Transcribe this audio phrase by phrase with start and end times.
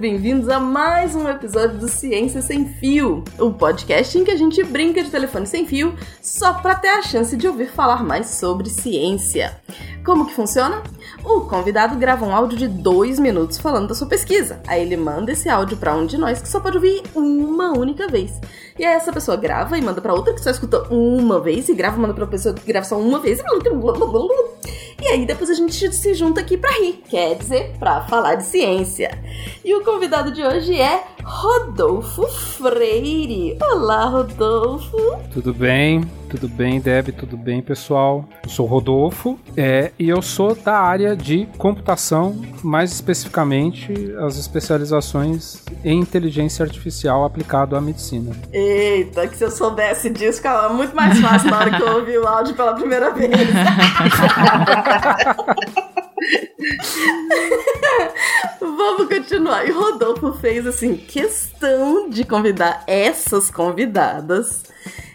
[0.00, 4.64] bem-vindos a mais um episódio do Ciência Sem Fio, o podcast em que a gente
[4.64, 8.70] brinca de telefone sem fio só para ter a chance de ouvir falar mais sobre
[8.70, 9.60] ciência.
[10.02, 10.82] Como que funciona?
[11.22, 14.62] O convidado grava um áudio de dois minutos falando da sua pesquisa.
[14.66, 18.08] Aí ele manda esse áudio para um de nós que só pode ouvir uma única
[18.08, 18.40] vez.
[18.78, 21.74] E aí essa pessoa grava e manda para outra que só escuta uma vez e
[21.74, 23.42] grava manda para pessoa que grava só uma vez.
[25.02, 28.44] E aí depois a gente se junta aqui para rir, quer dizer, para falar de
[28.44, 29.18] ciência.
[29.64, 33.58] E o convidado de hoje é Rodolfo Freire.
[33.60, 34.96] Olá, Rodolfo.
[35.32, 36.08] Tudo bem?
[36.30, 37.08] Tudo bem, Deb?
[37.10, 38.24] Tudo bem, pessoal?
[38.44, 45.60] Eu sou Rodolfo é, e eu sou da área de computação, mais especificamente as especializações
[45.84, 48.30] em inteligência artificial aplicado à medicina.
[48.52, 52.16] Eita, que se eu soubesse disso, ficava muito mais fácil na hora que eu ouvi
[52.16, 53.30] o áudio pela primeira vez.
[58.60, 59.66] Vamos continuar.
[59.66, 64.62] E Rodolfo fez assim questão de convidar essas convidadas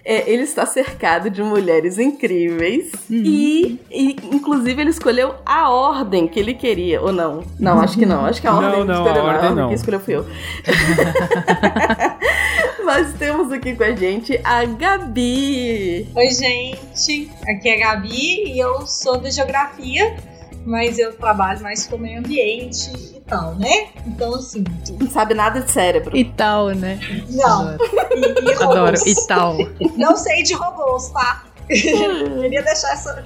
[0.03, 3.23] é, ele está cercado de mulheres incríveis uhum.
[3.25, 7.43] e, e, inclusive, ele escolheu a ordem que ele queria, ou não?
[7.59, 8.25] Não, acho que não.
[8.25, 9.47] Acho que a ordem não, não, escolheu, a ordem, não.
[9.47, 10.25] A ordem que escolheu fui eu.
[12.85, 16.07] Nós temos aqui com a gente a Gabi.
[16.15, 17.31] Oi, gente.
[17.47, 20.15] Aqui é a Gabi e eu sou de geografia,
[20.63, 23.89] mas eu trabalho mais com o meio ambiente tal, né?
[24.05, 24.63] Então, assim.
[24.99, 26.15] Não sabe nada de cérebro.
[26.15, 26.99] E tal, né?
[27.29, 27.73] Não.
[27.73, 28.95] E, e Adoro.
[29.05, 29.57] E tal.
[29.95, 31.43] Não sei de robôs, tá?
[31.67, 33.25] Queria deixar essa.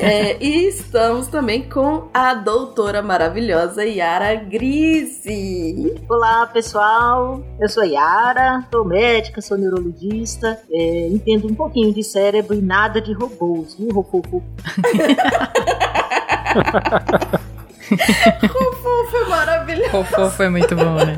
[0.00, 5.94] É, e estamos também com a doutora maravilhosa Yara Grise.
[6.08, 7.40] Olá, pessoal.
[7.60, 13.00] Eu sou Yara, sou médica, sou neurologista, é, entendo um pouquinho de cérebro e nada
[13.00, 14.42] de robôs, viu, Rofofo?
[17.90, 19.90] Rofo foi maravilhoso.
[19.90, 21.16] Rofo foi muito bom, né?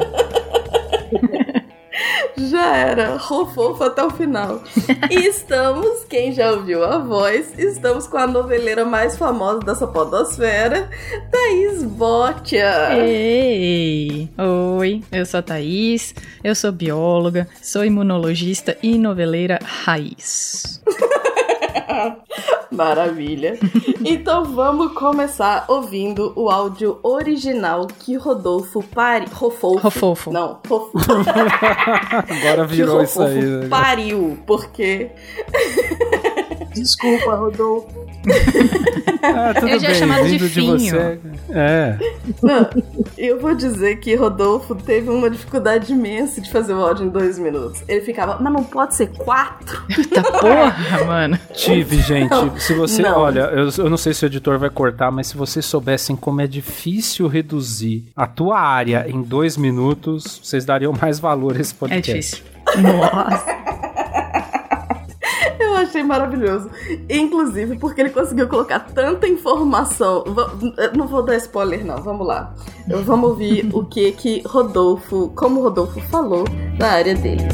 [2.36, 4.62] Já era, rofofo até o final.
[5.10, 10.88] e estamos, quem já ouviu a voz, estamos com a noveleira mais famosa dessa podosfera,
[11.30, 12.96] Thaís Botia.
[12.96, 14.28] Ei!
[14.78, 20.80] Oi, eu sou a Thaís, eu sou bióloga, sou imunologista e noveleira raiz.
[22.70, 23.58] Maravilha.
[24.04, 29.26] Então vamos começar ouvindo o áudio original que Rodolfo pari...
[29.30, 29.78] Rofofo.
[29.78, 30.32] Rofofo.
[30.32, 30.98] Não, Rofofo.
[32.40, 33.42] Agora virou isso aí.
[33.42, 33.68] Né?
[33.68, 35.10] Pariu, porque...
[36.74, 38.09] Desculpa, Rodolfo.
[39.22, 40.76] ah, tudo eu já bem, chamado vindo de, finho.
[40.76, 41.18] de você.
[41.50, 41.98] É.
[42.42, 42.68] Não,
[43.16, 47.38] eu vou dizer que Rodolfo teve uma dificuldade imensa de fazer o áudio em dois
[47.38, 47.82] minutos.
[47.88, 49.82] Ele ficava, mas não pode ser quatro?
[49.96, 51.38] Eita porra, mano.
[51.54, 52.30] Tive, gente.
[52.30, 53.02] Não, se você.
[53.02, 53.18] Não.
[53.18, 56.40] Olha, eu, eu não sei se o editor vai cortar, mas se vocês soubessem como
[56.40, 61.74] é difícil reduzir a tua área em dois minutos, vocês dariam mais valor a esse
[61.74, 62.10] podcast.
[62.10, 62.44] É difícil.
[62.82, 63.69] Nossa
[65.90, 66.70] achei maravilhoso.
[67.08, 70.24] Inclusive, porque ele conseguiu colocar tanta informação.
[70.96, 71.96] Não vou dar spoiler, não.
[72.02, 72.54] Vamos lá.
[73.04, 76.44] Vamos ouvir o que que Rodolfo, como Rodolfo falou
[76.78, 77.44] na área dele.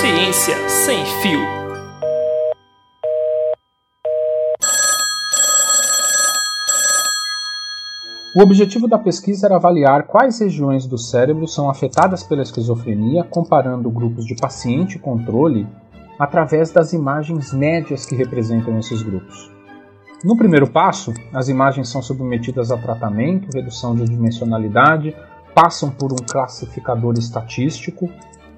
[0.00, 1.61] Ciência sem fio.
[8.34, 13.90] O objetivo da pesquisa era avaliar quais regiões do cérebro são afetadas pela esquizofrenia, comparando
[13.90, 15.66] grupos de paciente e controle
[16.18, 19.52] através das imagens médias que representam esses grupos.
[20.24, 25.14] No primeiro passo, as imagens são submetidas a tratamento, redução de dimensionalidade,
[25.54, 28.08] passam por um classificador estatístico,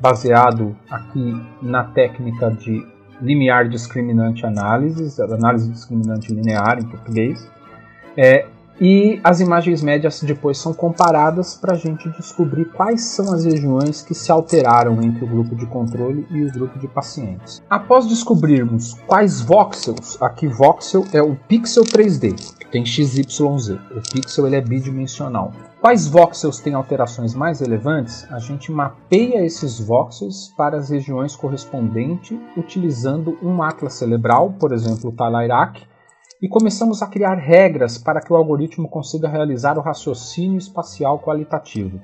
[0.01, 2.87] baseado aqui na técnica de
[3.21, 7.51] limiar discriminante análise, análise discriminante linear em português,
[8.17, 8.47] é,
[8.81, 14.03] e as imagens médias depois são comparadas para a gente descobrir quais são as regiões
[14.03, 17.63] que se alteraram entre o grupo de controle e o grupo de pacientes.
[17.69, 24.47] Após descobrirmos quais voxels, aqui voxel é o pixel 3D, que tem XYZ, o pixel
[24.47, 25.53] ele é bidimensional.
[25.81, 28.27] Quais voxels têm alterações mais relevantes?
[28.31, 35.11] A gente mapeia esses voxels para as regiões correspondentes utilizando um atlas cerebral, por exemplo
[35.11, 35.83] o Talairac,
[36.41, 42.01] e começamos a criar regras para que o algoritmo consiga realizar o raciocínio espacial qualitativo.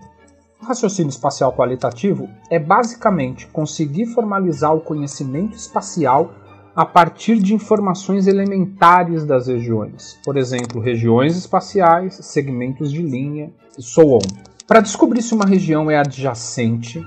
[0.63, 6.33] O raciocínio espacial qualitativo é basicamente conseguir formalizar o conhecimento espacial
[6.77, 13.83] a partir de informações elementares das regiões, por exemplo, regiões espaciais, segmentos de linha e
[13.83, 14.21] so on.
[14.67, 17.05] Para descobrir se uma região é adjacente,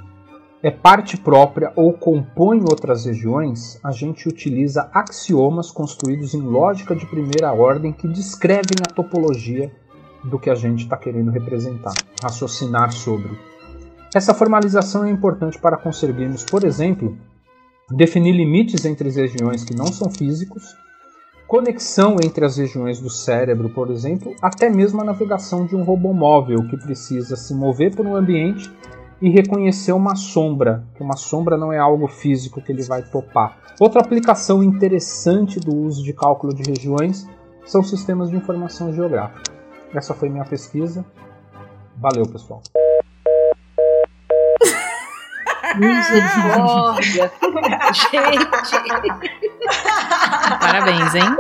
[0.64, 7.06] é parte própria ou compõe outras regiões, a gente utiliza axiomas construídos em lógica de
[7.06, 9.70] primeira ordem que descrevem a topologia
[10.24, 11.92] do que a gente está querendo representar,
[12.24, 13.38] raciocinar sobre.
[14.16, 17.18] Essa formalização é importante para conseguirmos, por exemplo,
[17.92, 20.78] definir limites entre as regiões que não são físicos,
[21.46, 26.14] conexão entre as regiões do cérebro, por exemplo, até mesmo a navegação de um robô
[26.14, 28.72] móvel que precisa se mover por um ambiente
[29.22, 33.58] e reconhecer uma sombra, que uma sombra não é algo físico que ele vai topar.
[33.80, 37.28] Outra aplicação interessante do uso de cálculo de regiões
[37.66, 39.52] são sistemas de informação geográfica.
[39.94, 41.06] Essa foi minha pesquisa.
[41.98, 42.62] Valeu, pessoal.
[47.02, 47.40] Gente.
[50.60, 51.36] Parabéns, hein?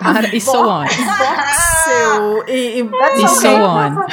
[0.00, 0.84] Para, e so on.
[0.84, 2.90] Voxel e, e,
[3.22, 4.04] E so on.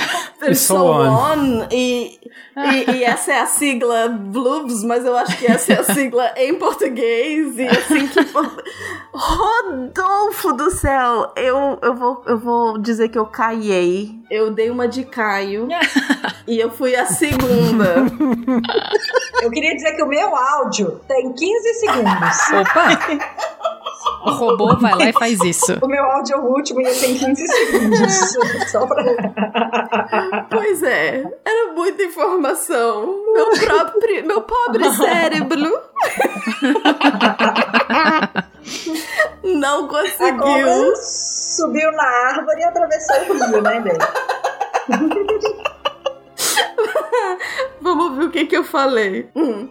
[0.47, 1.09] e so on.
[1.09, 1.67] on.
[1.71, 2.18] E,
[2.65, 6.33] e, e essa é a sigla Blues, mas eu acho que essa é a sigla
[6.37, 7.57] em português.
[7.57, 8.19] E assim que.
[9.13, 11.31] Rodolfo do céu!
[11.35, 14.11] Eu, eu, vou, eu vou dizer que eu caiei.
[14.29, 15.67] Eu dei uma de Caio.
[16.47, 17.95] e eu fui a segunda.
[19.41, 22.37] Eu queria dizer que o meu áudio tem 15 segundos.
[22.53, 23.69] Opa!
[24.25, 25.77] O robô vai lá e faz isso.
[25.81, 28.13] O meu áudio é o último e ele tem 15 segundos.
[28.71, 29.03] Só pra...
[30.49, 33.23] Pois é, era muita informação.
[33.33, 35.71] Meu próprio, meu pobre cérebro.
[39.43, 40.37] Não A conseguiu.
[40.39, 43.97] cobra subiu na árvore e atravessou o rio, né, Bê?
[47.81, 49.29] Vamos ver o que que eu falei.
[49.35, 49.67] Hum.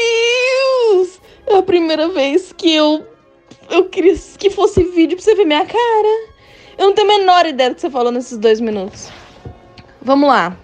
[0.00, 1.20] Deus!
[1.46, 3.06] É a primeira vez que eu.
[3.68, 6.30] Eu queria que fosse vídeo pra você ver minha cara.
[6.76, 9.10] Eu não tenho a menor ideia do que você falou nesses dois minutos.
[10.02, 10.56] Vamos lá.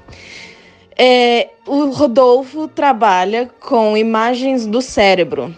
[0.99, 5.55] É, o Rodolfo trabalha com imagens do cérebro.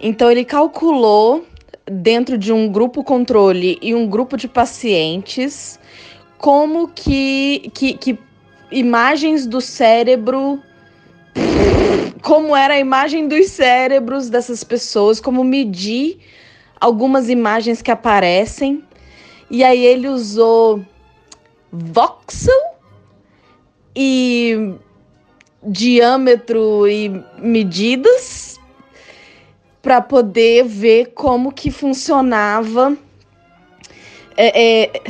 [0.00, 1.44] Então ele calculou
[1.84, 5.78] dentro de um grupo controle e um grupo de pacientes
[6.36, 8.18] como que, que, que
[8.70, 10.60] imagens do cérebro.
[12.22, 16.18] Como era a imagem dos cérebros dessas pessoas, como medir
[16.80, 18.82] algumas imagens que aparecem.
[19.50, 20.84] E aí ele usou
[21.70, 22.76] voxel
[23.94, 24.74] e
[25.62, 28.60] diâmetro e medidas
[29.82, 32.96] para poder ver como que funcionava
[34.36, 35.02] é, é,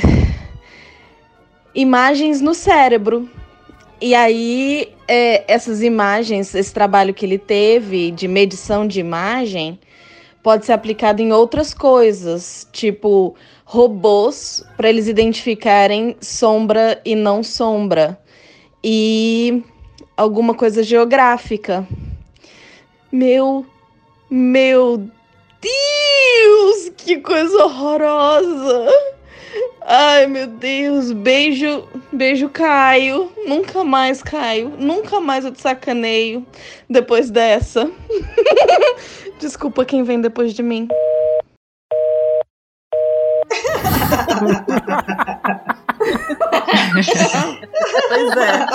[1.74, 3.28] imagens no cérebro.
[4.00, 9.78] E aí, é, essas imagens, esse trabalho que ele teve de medição de imagem,
[10.42, 18.20] pode ser aplicado em outras coisas, tipo robôs, para eles identificarem sombra e não sombra,
[18.82, 19.62] e
[20.16, 21.86] alguma coisa geográfica.
[23.10, 23.66] Meu,
[24.30, 24.98] meu
[25.60, 29.15] Deus, que coisa horrorosa!
[29.82, 33.30] Ai, meu Deus, beijo, beijo, Caio.
[33.46, 34.72] Nunca mais, Caio.
[34.78, 36.44] Nunca mais eu te sacaneio
[36.90, 37.90] depois dessa.
[39.38, 40.88] Desculpa quem vem depois de mim.
[48.08, 48.66] Pois é.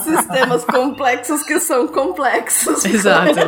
[0.00, 2.84] Sistemas complexos que são complexos.
[2.84, 3.40] Exato.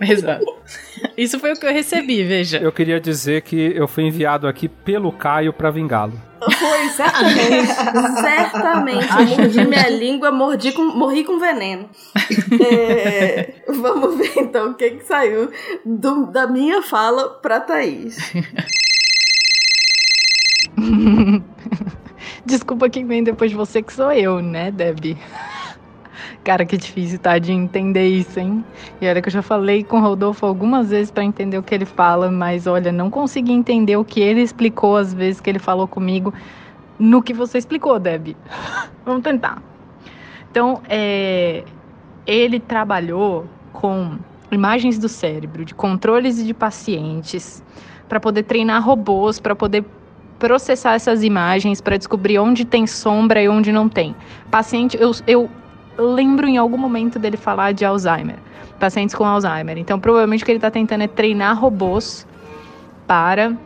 [0.00, 0.44] Exato.
[1.16, 2.58] Isso foi o que eu recebi, veja.
[2.58, 6.20] Eu queria dizer que eu fui enviado aqui pelo Caio pra vingá-lo.
[6.58, 7.66] Foi, certamente.
[8.20, 9.08] certamente.
[9.10, 11.88] Eu mordi minha língua, mordi com, morri com veneno.
[12.70, 15.50] É, vamos ver então o que, que saiu
[15.84, 18.18] do- da minha fala pra Thaís.
[22.44, 25.16] Desculpa quem vem depois de você, que sou eu, né, Debbie?
[26.46, 28.64] Cara, que difícil, tá, de entender isso, hein?
[29.00, 31.74] E olha que eu já falei com o Rodolfo algumas vezes pra entender o que
[31.74, 35.58] ele fala, mas olha, não consegui entender o que ele explicou às vezes que ele
[35.58, 36.32] falou comigo
[37.00, 38.36] no que você explicou, Debbie.
[39.04, 39.60] Vamos tentar.
[40.48, 41.64] Então, é,
[42.24, 44.16] ele trabalhou com
[44.52, 47.60] imagens do cérebro, de controles de pacientes,
[48.08, 49.84] para poder treinar robôs, para poder
[50.38, 54.14] processar essas imagens para descobrir onde tem sombra e onde não tem.
[54.48, 55.50] Paciente, eu, eu
[55.98, 58.36] lembro em algum momento dele falar de Alzheimer,
[58.78, 59.78] pacientes com Alzheimer.
[59.78, 62.26] Então, provavelmente o que ele está tentando é treinar robôs
[63.06, 63.56] para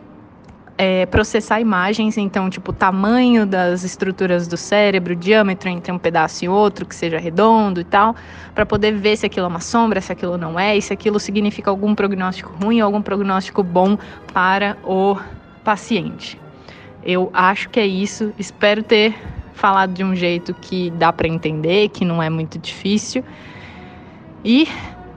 [0.77, 6.49] é, processar imagens, então, tipo, tamanho das estruturas do cérebro, diâmetro entre um pedaço e
[6.49, 8.15] outro, que seja redondo e tal,
[8.55, 11.19] para poder ver se aquilo é uma sombra, se aquilo não é, e se aquilo
[11.19, 13.97] significa algum prognóstico ruim ou algum prognóstico bom
[14.33, 15.17] para o
[15.63, 16.39] paciente.
[17.03, 18.33] Eu acho que é isso.
[18.39, 19.15] Espero ter
[19.61, 23.23] falado de um jeito que dá para entender, que não é muito difícil.
[24.43, 24.67] E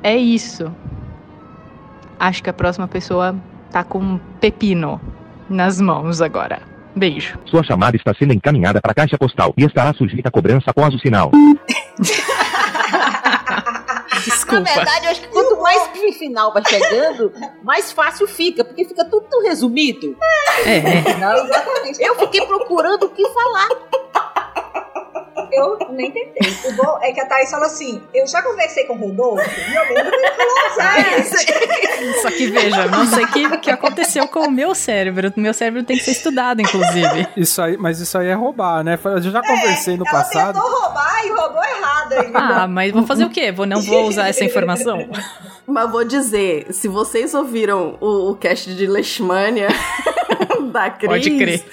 [0.02, 0.70] é isso.
[2.20, 3.34] Acho que a próxima pessoa
[3.72, 5.00] tá com um pepino
[5.48, 6.60] nas mãos agora.
[6.94, 7.38] Beijo.
[7.46, 10.94] Sua chamada está sendo encaminhada para a caixa postal e estará sujeita a cobrança após
[10.94, 11.32] o sinal.
[14.24, 14.60] Desculpa.
[14.60, 17.32] Na verdade, eu acho que quanto mais pro final vai chegando,
[17.62, 20.16] mais fácil fica, porque fica tudo tão resumido.
[20.64, 21.14] É.
[21.16, 22.02] Não, exatamente.
[22.02, 23.68] Eu fiquei procurando o que falar.
[25.56, 26.70] Eu nem tentei.
[26.70, 29.74] O bom é que a Thaís fala assim: eu já conversei com o Rodolfo e
[29.74, 32.22] eu lembro dele falar Alzheimer.
[32.22, 35.32] Só que veja, não sei o que, que aconteceu com o meu cérebro.
[35.36, 37.28] O meu cérebro tem que ser estudado, inclusive.
[37.36, 38.98] Isso aí, mas isso aí é roubar, né?
[39.04, 40.54] Eu já conversei no Ela passado.
[40.54, 42.38] tentou roubar e roubou errado ainda.
[42.38, 43.52] Ah, mas vou fazer o quê?
[43.52, 45.08] Vou, não vou usar essa informação?
[45.66, 49.68] Mas vou dizer, se vocês ouviram o, o cast de Leishmania
[50.74, 51.08] da Cris...
[51.08, 51.64] Pode crer.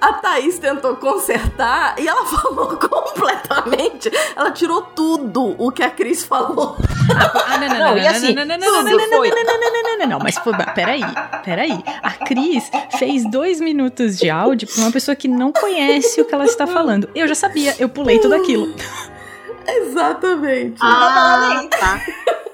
[0.00, 4.10] A Thaís tentou consertar e ela falou completamente.
[4.36, 6.76] Ela tirou tudo o que a Cris falou.
[7.10, 9.18] Ah, não, não, Não, não, e não, assim, não, não, não, não, não, tudo não,
[9.18, 9.30] foi.
[9.30, 11.02] não, não, não, não, não, não, mas foi, peraí,
[11.44, 11.82] peraí.
[12.02, 16.34] A Cris fez dois minutos de áudio pra uma pessoa que não conhece o que
[16.34, 17.08] ela está falando.
[17.14, 18.72] Eu já sabia, eu pulei tudo aquilo.
[19.68, 20.78] Exatamente.
[20.80, 22.00] Ah, tá.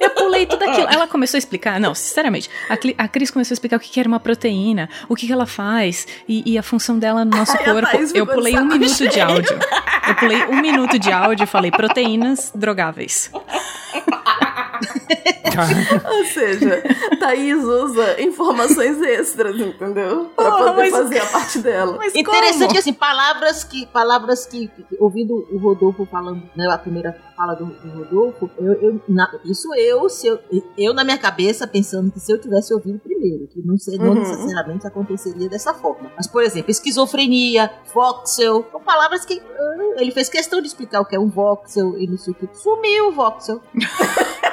[0.01, 0.87] Eu pulei tudo aquilo.
[0.91, 3.89] Ela começou a explicar, não, sinceramente, a, Cli- a Cris começou a explicar o que
[3.89, 7.37] que era uma proteína, o que que ela faz e, e a função dela no
[7.37, 7.97] nosso Ai, corpo.
[8.15, 9.59] Eu pulei um minuto de áudio.
[10.09, 13.31] Eu pulei um minuto de áudio e falei proteínas drogáveis.
[16.19, 16.83] Ou seja,
[17.19, 20.31] Thaís usa informações extras, entendeu?
[20.35, 21.97] Pra Porra, poder mas- fazer a parte dela.
[21.97, 22.79] Mas Interessante como?
[22.79, 27.67] assim, palavras que, palavras que, que- ouvindo o Rodolfo falando, né, a primeira fala do,
[27.67, 30.39] do Rodolfo, eu, eu- na- isso eu, se eu,
[30.77, 34.09] eu na minha cabeça pensando que se eu tivesse ouvido primeiro, que não, sei, não
[34.09, 34.15] Uhum.
[34.15, 36.11] necessariamente aconteceria dessa forma.
[36.17, 41.05] Mas, por exemplo, esquizofrenia, voxel, são palavras que ah, ele fez questão de explicar o
[41.05, 42.49] que é um voxel e não sei o que.
[42.57, 43.61] Sumiu o voxel.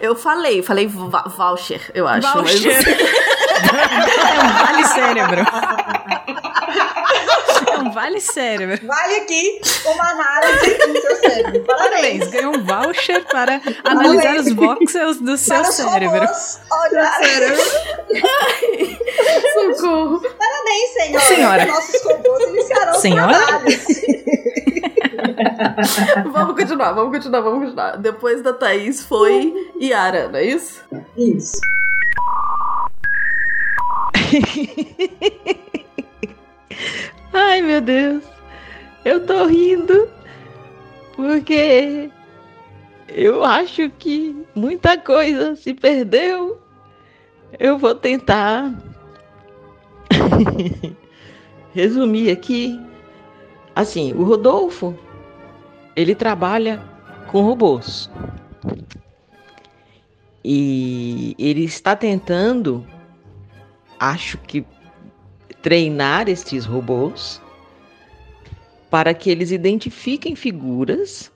[0.00, 2.26] Eu falei, falei voucher, eu acho.
[2.36, 2.80] mas- Voucher.
[3.60, 5.40] É um vale cérebro.
[7.70, 8.86] É um vale cérebro.
[8.86, 11.64] Vale aqui uma análise do seu cérebro.
[11.64, 12.28] Parabéns, Parabéns.
[12.30, 16.28] ganhou um voucher para analisar os voxels do seu Para os cérebro.
[16.72, 17.10] olha,
[19.52, 20.20] Socorro.
[20.20, 21.24] Parabéns, senhora.
[21.26, 21.66] Senhora.
[21.66, 23.34] Nossos robôs iniciarão os Senhora?
[23.38, 23.84] trabalhos.
[26.32, 27.96] Vamos continuar, vamos continuar, vamos continuar.
[27.96, 30.84] Depois da Thaís foi Yara, não é isso?
[31.16, 31.56] Isso.
[37.32, 38.22] Ai, meu Deus.
[39.04, 40.08] Eu tô rindo
[41.16, 42.10] porque
[43.08, 46.60] eu acho que muita coisa se perdeu.
[47.58, 48.72] Eu vou tentar
[51.74, 52.78] resumir aqui.
[53.74, 54.94] Assim, o Rodolfo,
[55.94, 56.82] ele trabalha
[57.28, 58.10] com robôs.
[60.44, 62.86] E ele está tentando,
[63.98, 64.64] acho que
[65.60, 67.40] treinar estes robôs
[68.90, 71.30] para que eles identifiquem figuras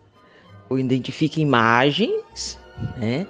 [0.68, 2.58] ou identifiquem imagens,
[2.96, 3.26] né?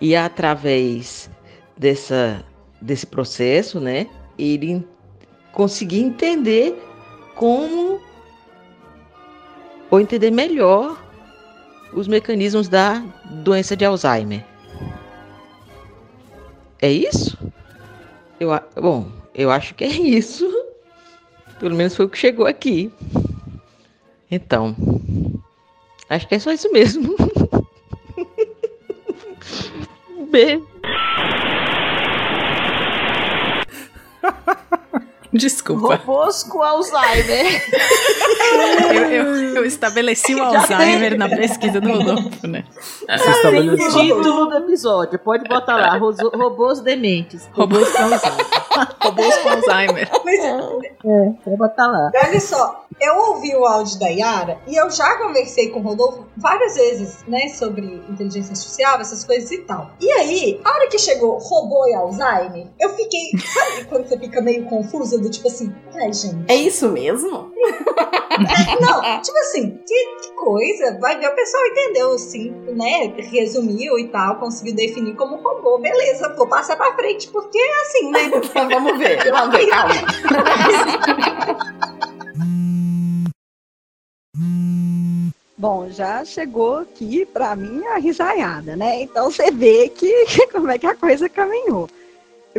[0.00, 1.30] E através
[1.76, 2.44] dessa,
[2.80, 4.06] desse processo, né,
[4.38, 4.86] ele
[5.52, 6.74] conseguir entender
[7.34, 7.85] como
[9.90, 11.02] ou entender melhor
[11.92, 14.44] os mecanismos da doença de Alzheimer.
[16.80, 17.38] É isso?
[18.38, 20.46] Eu, bom, eu acho que é isso.
[21.58, 22.92] Pelo menos foi o que chegou aqui.
[24.30, 24.76] Então,
[26.08, 27.16] acho que é só isso mesmo.
[30.30, 30.66] Beijo.
[35.36, 35.96] Desculpa.
[35.96, 37.62] Robôs com Alzheimer.
[38.92, 42.64] Eu, eu- eu estabeleci o Alzheimer na pesquisa do Rodolfo, né?
[43.08, 43.90] Você estabeleceu.
[44.00, 47.48] Título do episódio, pode botar lá, robôs dementes.
[47.52, 48.46] Robôs com Alzheimer.
[49.02, 50.10] Robôs com Alzheimer.
[50.24, 52.10] Mas, É, pode botar lá.
[52.24, 56.26] olha só, eu ouvi o áudio da Yara e eu já conversei com o Rodolfo
[56.36, 59.90] várias vezes, né, sobre inteligência artificial, essas coisas e tal.
[60.00, 63.30] E aí, a hora que chegou robô e Alzheimer, eu fiquei.
[63.38, 66.44] Sabe quando você fica meio confusa do tipo assim, ai, gente.
[66.48, 67.52] É isso mesmo?
[68.80, 70.98] Não, tipo assim, que, que coisa.
[71.00, 73.14] Vai ver, o pessoal entendeu, assim, né?
[73.30, 75.78] Resumiu e tal, conseguiu definir como robô.
[75.78, 78.30] Beleza, vou passar pra frente, porque é assim, né?
[78.76, 79.94] Vamos ver, vamos ver, calma.
[85.58, 89.00] Bom, já chegou aqui para mim a risaiada, né?
[89.00, 91.88] Então você vê que como é que a coisa caminhou.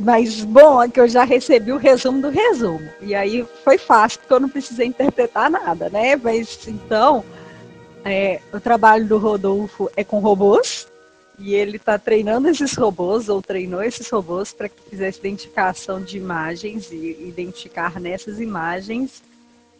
[0.01, 2.88] Mas bom é que eu já recebi o resumo do resumo.
[3.01, 6.16] E aí foi fácil, porque eu não precisei interpretar nada, né?
[6.16, 7.24] Mas então,
[8.04, 10.88] é, o trabalho do Rodolfo é com robôs.
[11.39, 16.18] E ele está treinando esses robôs, ou treinou esses robôs, para que fizesse identificação de
[16.18, 19.22] imagens e identificar nessas imagens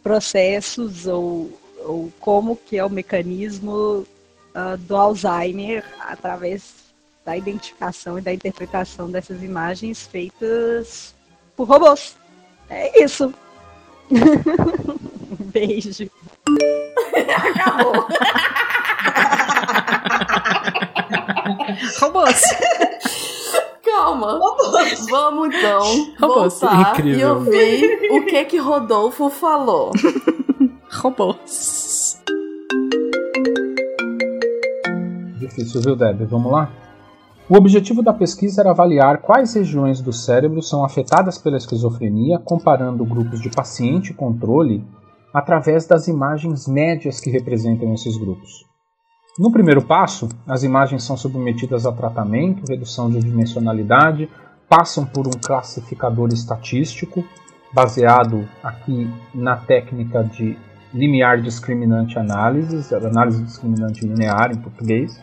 [0.02, 1.50] processos ou
[1.84, 4.06] ou como que é o mecanismo
[4.54, 6.87] uh, do Alzheimer através
[7.28, 11.14] da identificação e da interpretação dessas imagens feitas
[11.54, 12.16] por robôs.
[12.70, 13.34] É isso.
[15.52, 16.10] Beijo.
[17.36, 18.08] Acabou.
[22.00, 22.42] Robôs.
[23.84, 24.38] Calma.
[25.10, 27.20] Vamos então Robôs, voltar incrível.
[27.20, 29.92] e ouvir o que que Rodolfo falou.
[30.90, 32.22] Robôs.
[35.38, 36.22] Difícil, viu, Deb?
[36.26, 36.87] Vamos lá?
[37.50, 43.06] O objetivo da pesquisa era avaliar quais regiões do cérebro são afetadas pela esquizofrenia, comparando
[43.06, 44.84] grupos de paciente e controle
[45.32, 48.66] através das imagens médias que representam esses grupos.
[49.38, 54.28] No primeiro passo, as imagens são submetidas a tratamento, redução de dimensionalidade,
[54.68, 57.24] passam por um classificador estatístico,
[57.72, 60.54] baseado aqui na técnica de
[60.92, 65.18] limiar discriminante análise, análise discriminante linear em português.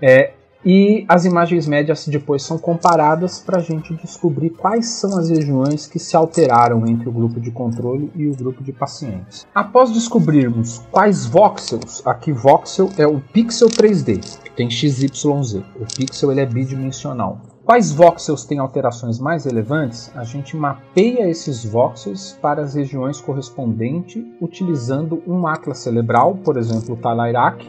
[0.00, 0.32] É,
[0.64, 5.86] e as imagens médias depois são comparadas para a gente descobrir quais são as regiões
[5.86, 9.46] que se alteraram entre o grupo de controle e o grupo de pacientes.
[9.54, 15.54] Após descobrirmos quais voxels, aqui voxel é o pixel 3D, que tem XYZ.
[15.54, 17.40] O pixel ele é bidimensional.
[17.64, 20.10] Quais voxels têm alterações mais relevantes?
[20.16, 26.94] A gente mapeia esses voxels para as regiões correspondentes utilizando um atlas cerebral, por exemplo,
[26.94, 27.64] o Talairac,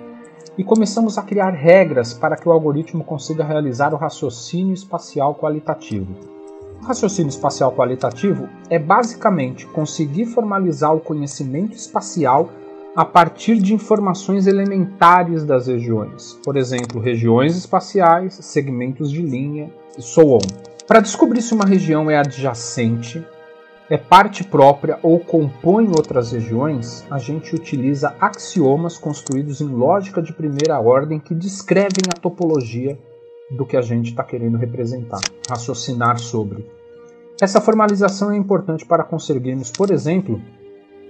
[0.58, 6.16] e começamos a criar regras para que o algoritmo consiga realizar o raciocínio espacial qualitativo.
[6.82, 12.50] O raciocínio espacial qualitativo é basicamente conseguir formalizar o conhecimento espacial
[12.96, 20.02] a partir de informações elementares das regiões, por exemplo, regiões espaciais, segmentos de linha e
[20.02, 20.40] so on.
[20.86, 23.26] Para descobrir se uma região é adjacente,
[23.92, 30.32] é parte própria ou compõe outras regiões, a gente utiliza axiomas construídos em lógica de
[30.32, 32.98] primeira ordem que descrevem a topologia
[33.52, 36.66] do que a gente está querendo representar, raciocinar sobre.
[37.42, 40.42] Essa formalização é importante para conseguirmos, por exemplo,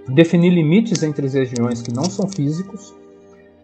[0.08, 2.92] definir limites entre as regiões que não são físicos,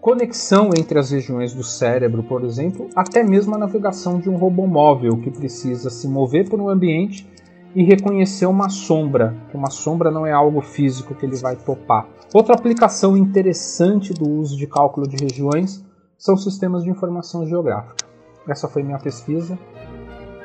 [0.00, 4.64] conexão entre as regiões do cérebro, por exemplo, até mesmo a navegação de um robô
[4.64, 7.26] móvel que precisa se mover por um ambiente
[7.74, 12.06] e reconhecer uma sombra, que uma sombra não é algo físico que ele vai topar.
[12.32, 15.84] Outra aplicação interessante do uso de cálculo de regiões
[16.16, 18.06] são sistemas de informação geográfica.
[18.48, 19.58] Essa foi minha pesquisa.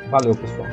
[0.09, 0.67] Valeu, pessoal.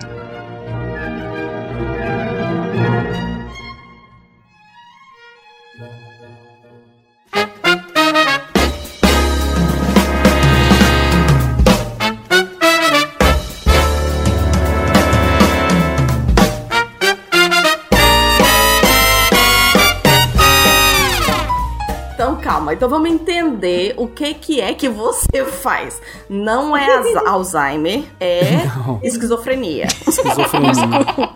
[22.60, 26.00] Calma, então vamos entender o que que é que você faz.
[26.28, 26.86] Não é
[27.26, 29.00] Alzheimer, é Não.
[29.02, 29.86] esquizofrenia.
[30.06, 30.72] Esquizofrenia.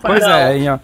[0.00, 0.80] pois é, Inha.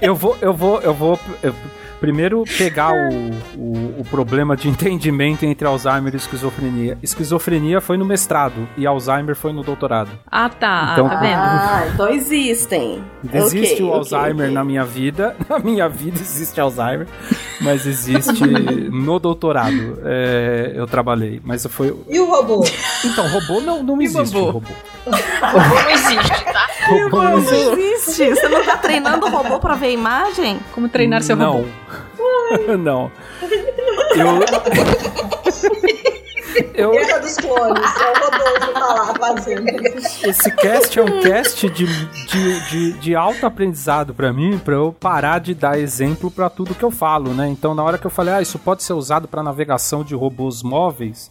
[0.00, 1.54] eu vou, eu vou, eu vou eu-
[2.02, 6.98] primeiro pegar o, o, o problema de entendimento entre Alzheimer e esquizofrenia.
[7.00, 10.10] Esquizofrenia foi no mestrado e Alzheimer foi no doutorado.
[10.28, 10.90] Ah, tá.
[10.94, 11.38] Então- tá vendo?
[11.38, 13.04] Ah, então existem.
[13.32, 14.50] Existe Ok, o Alzheimer ok.
[14.54, 17.06] na minha vida, na minha vida existe Alzheimer,
[17.60, 18.44] mas existe
[18.90, 20.00] no doutorado.
[20.04, 21.96] É, eu trabalhei, mas foi.
[22.08, 22.64] E o robô?
[23.04, 24.34] Então, robô não, não existe.
[24.34, 24.50] robô?
[24.50, 24.72] robô.
[25.06, 26.68] Não existe, tá?
[26.88, 27.64] Robô não existe.
[27.64, 28.30] Não existe.
[28.30, 30.58] Você não tá treinando o robô pra ver a imagem?
[30.72, 31.52] Como treinar seu não.
[31.52, 31.68] robô?
[32.78, 33.10] não.
[34.14, 34.40] Eu,
[36.74, 37.82] Eu- Guerra dos Clones.
[38.00, 39.64] É o Rodolfo tá lá fazendo.
[40.26, 44.94] Esse cast é um cast de, de, de, de alto aprendizado pra mim, pra eu
[44.98, 47.48] parar de dar exemplo pra tudo que eu falo, né?
[47.48, 50.62] Então, na hora que eu falei, ah, isso pode ser usado pra navegação de robôs
[50.62, 51.30] móveis,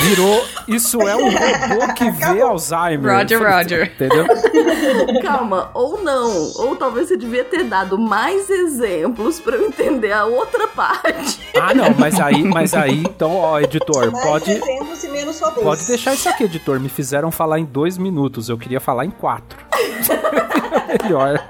[0.00, 3.16] virou, isso é um robô que vê Alzheimer.
[3.16, 3.92] Roger, Roger.
[3.94, 4.26] Entendeu?
[5.22, 6.52] Calma, ou não.
[6.56, 11.40] Ou talvez você devia ter dado mais exemplos pra eu entender a outra parte.
[11.58, 15.62] Ah, não, mas aí, mas aí, então, ó, editor, Mais pode, exemplos e menos robôs.
[15.64, 16.78] pode deixar isso aqui, editor.
[16.78, 19.58] Me fizeram falar em dois minutos, eu queria falar em quatro.
[21.02, 21.42] Melhor.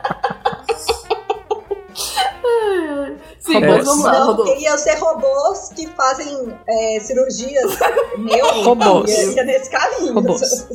[3.53, 3.77] Sim, Robôs.
[3.77, 4.51] mas vamos lá, Não, Rodolfo.
[4.53, 7.79] porque iam ser robôs que fazem é, cirurgias
[8.19, 8.62] neuro.
[8.62, 9.11] Robôs.
[9.11, 10.15] Ia, nesse caminho.
[10.15, 10.69] Robôs.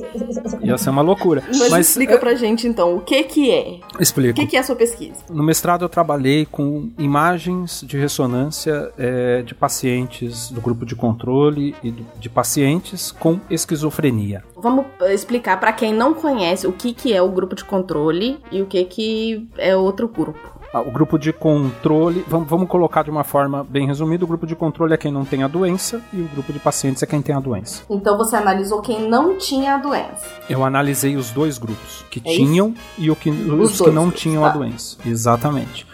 [0.61, 1.43] Ia ser uma loucura.
[1.47, 3.79] Mas, Mas, explica pra gente então o que que é.
[3.97, 4.39] O explico.
[4.39, 5.15] que que é a sua pesquisa?
[5.29, 11.75] No mestrado eu trabalhei com imagens de ressonância eh, de pacientes do grupo de controle
[11.83, 14.43] e do- de pacientes com esquizofrenia.
[14.55, 18.39] Vamos eh, explicar pra quem não conhece o que que é o grupo de controle
[18.51, 20.56] e o que que é outro grupo.
[20.73, 24.45] Ah, O grupo de controle, vamos, vamos colocar de uma forma bem resumida, o grupo
[24.45, 27.21] de controle é quem não tem a doença e o grupo de pacientes é quem
[27.21, 27.83] tem a doença.
[27.89, 30.25] Então você analisou quem não tinha a doença.
[30.49, 34.03] Eu analisei os dois grupos, que É tinham e o que, os, dois que não
[34.03, 34.49] grupos, tinham tá.
[34.49, 34.97] a doença.
[35.05, 35.87] Exatamente.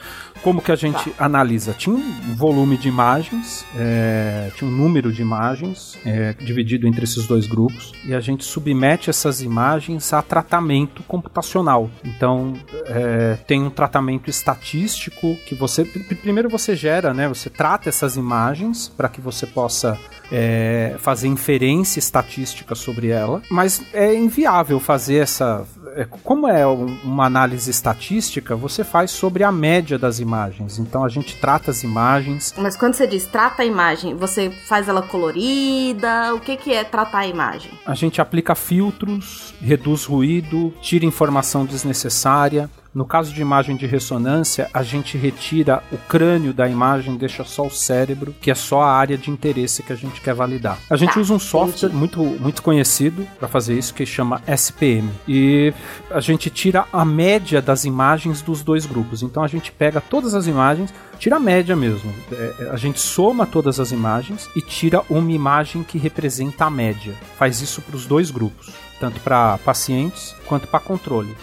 [0.43, 1.73] Como que a gente analisa?
[1.73, 7.25] Tinha um volume de imagens, é, tinha um número de imagens é, dividido entre esses
[7.25, 11.89] dois grupos e a gente submete essas imagens a tratamento computacional.
[12.03, 12.53] Então
[12.87, 17.27] é, tem um tratamento estatístico que você pr- primeiro você gera, né?
[17.29, 19.97] Você trata essas imagens para que você possa
[20.29, 25.65] é, fazer inferência estatística sobre ela, mas é inviável fazer essa.
[25.95, 30.79] É, Como é um- uma análise estatística, você faz sobre a média das imagens.
[30.79, 32.53] Então a gente trata as imagens.
[32.57, 36.33] Mas quando você diz trata a imagem, você faz ela colorida?
[36.35, 37.71] O que que é tratar a imagem?
[37.85, 42.69] A gente aplica filtros, reduz ruído, tira informação desnecessária.
[42.93, 47.65] No caso de imagem de ressonância, a gente retira o crânio da imagem, deixa só
[47.65, 50.77] o cérebro, que é só a área de interesse que a gente quer validar.
[50.89, 55.09] A gente Tá, usa um software muito, muito conhecido para fazer isso, que chama SPM.
[55.27, 55.73] E
[56.11, 59.23] a gente tira a média das imagens dos dois grupos.
[59.23, 62.13] Então a gente pega todas as imagens, tira a média mesmo.
[62.31, 67.15] É, a gente soma todas as imagens e tira uma imagem que representa a média.
[67.39, 71.35] Faz isso para os dois grupos, tanto para pacientes quanto para controle.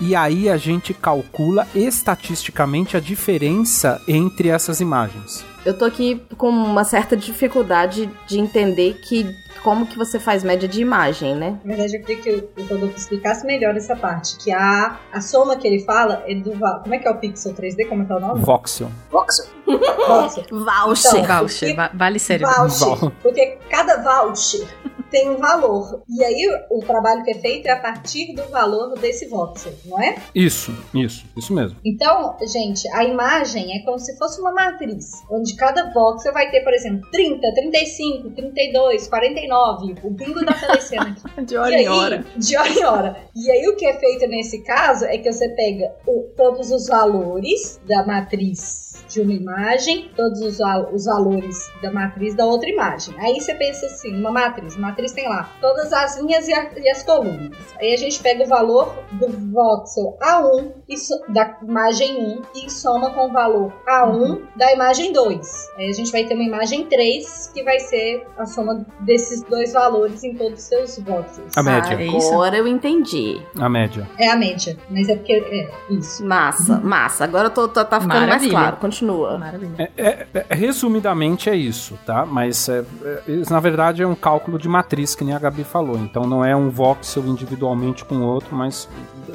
[0.00, 5.44] E aí a gente calcula estatisticamente a diferença entre essas imagens.
[5.64, 9.26] Eu tô aqui com uma certa dificuldade de entender que
[9.62, 11.58] como que você faz média de imagem, né?
[11.62, 14.38] Na verdade, eu queria que o Rodolfo explicasse melhor essa parte.
[14.38, 16.52] Que a, a soma que ele fala é do.
[16.52, 17.86] Como é que é o Pixel 3D?
[17.90, 18.40] Como é que é o nome?
[18.40, 18.90] Voxel.
[19.10, 19.46] Voxel.
[19.66, 20.44] Voxel.
[20.48, 21.20] Voucher.
[21.20, 22.54] Então, Voucher, porque- va- vale cérebro.
[22.56, 22.88] Voucher.
[22.96, 24.66] Val- Porque cada voucher
[25.10, 26.02] tem um valor.
[26.08, 30.00] E aí o trabalho que é feito é a partir do valor desse voxel, não
[30.00, 30.16] é?
[30.34, 31.78] Isso, isso, isso mesmo.
[31.84, 36.60] Então, gente, a imagem é como se fosse uma matriz, onde cada voxel vai ter,
[36.62, 39.94] por exemplo, 30, 35, 32, 49.
[40.02, 41.20] O bingo tá aparecendo aqui.
[41.50, 42.24] De hora E em aí, hora.
[42.36, 43.16] De hora em hora.
[43.34, 46.86] E aí o que é feito nesse caso é que você pega o- todos os
[46.86, 50.58] valores da matriz de uma imagem, todos os,
[50.92, 53.14] os valores da matriz da outra imagem.
[53.18, 56.70] Aí você pensa assim, uma matriz, uma matriz tem lá todas as linhas e, a-
[56.76, 57.56] e as colunas.
[57.80, 62.70] Aí a gente pega o valor do voxel A1 e so- da imagem 1 e
[62.70, 65.70] soma com o valor A1 da imagem 2.
[65.76, 69.72] Aí a gente vai ter uma imagem 3 que vai ser a soma desses dois
[69.72, 71.56] valores em todos os seus voxels.
[71.56, 71.94] A média.
[71.94, 72.32] é isso?
[72.32, 73.40] Agora eu entendi.
[73.58, 74.08] A média.
[74.18, 76.24] É a média, mas é porque é isso.
[76.24, 77.24] Massa, massa.
[77.24, 78.50] Agora eu tô, tô- tá ficando mais Maravilha.
[78.52, 78.76] claro.
[78.90, 79.38] Continua.
[79.38, 79.90] Maravilha.
[79.96, 82.26] É, é, resumidamente é isso, tá?
[82.26, 85.62] Mas é, é, isso, na verdade é um cálculo de matriz, que nem a Gabi
[85.62, 85.96] falou.
[85.96, 88.88] Então não é um voxel individualmente com o outro, mas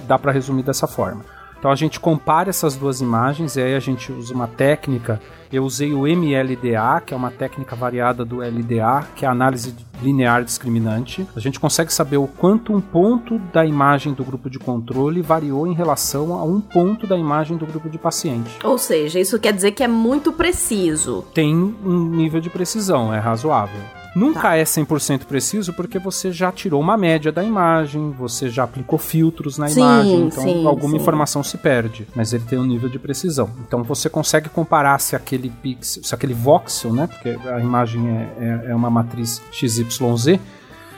[0.07, 1.23] dá para resumir dessa forma.
[1.57, 5.19] Então a gente compara essas duas imagens e aí a gente usa uma técnica.
[5.51, 9.73] Eu usei o MLDA, que é uma técnica variada do LDA, que é a análise
[10.01, 11.25] linear discriminante.
[11.35, 15.65] A gente consegue saber o quanto um ponto da imagem do grupo de controle variou
[15.65, 19.53] em relação a um ponto da imagem do grupo de paciente Ou seja, isso quer
[19.53, 21.23] dizer que é muito preciso.
[21.33, 23.81] tem um nível de precisão, é razoável.
[24.15, 24.55] Nunca Tá.
[24.55, 29.57] é 100% preciso porque você já tirou uma média da imagem, você já aplicou filtros
[29.57, 30.97] na Sim, imagem, então sim, alguma sim.
[31.01, 33.49] informação se perde, mas ele tem um nível de precisão.
[33.67, 38.29] Então você consegue comparar se aquele pixel, se aquele voxel, né, porque a imagem é,
[38.39, 40.39] é- é uma matriz XYZ,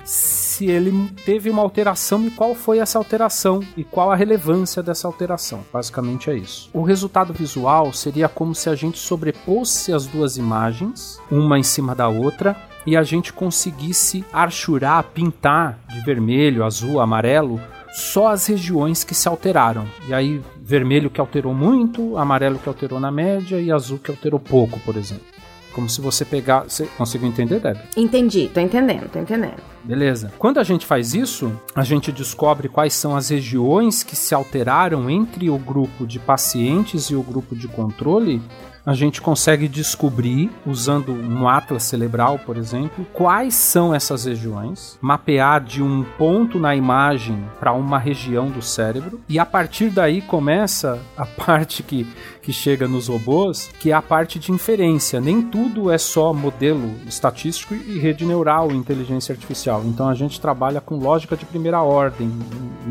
[0.06, 5.06] se ele teve uma alteração e qual foi essa alteração e qual a relevância dessa
[5.08, 5.60] alteração.
[5.72, 6.70] Basicamente é isso.
[6.74, 11.94] O resultado visual seria como se a gente sobrepôsse as duas imagens, uma em cima
[11.94, 12.56] da outra,
[12.88, 17.60] e a gente conseguisse archurar, pintar de vermelho, azul, amarelo
[17.92, 19.86] só as regiões que se alteraram.
[20.08, 24.40] E aí, vermelho que alterou muito, amarelo que alterou na média e azul que alterou
[24.40, 25.26] pouco, por exemplo.
[25.74, 26.62] Como se você pegar.
[26.62, 27.78] Você conseguiu entender, Deb?
[27.96, 29.62] Entendi, tô entendendo, tô entendendo.
[29.84, 30.32] Beleza.
[30.38, 35.10] Quando a gente faz isso, a gente descobre quais são as regiões que se alteraram
[35.10, 38.42] entre o grupo de pacientes e o grupo de controle
[38.88, 45.62] a gente consegue descobrir, usando um atlas cerebral, por exemplo, quais são essas regiões, mapear
[45.62, 51.02] de um ponto na imagem para uma região do cérebro, e a partir daí começa
[51.18, 52.08] a parte que,
[52.48, 55.20] que chega nos robôs, que é a parte de inferência.
[55.20, 59.84] Nem tudo é só modelo estatístico e rede neural, inteligência artificial.
[59.86, 62.32] Então a gente trabalha com lógica de primeira ordem,